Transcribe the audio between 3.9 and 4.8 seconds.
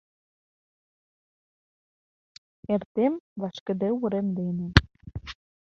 урем дене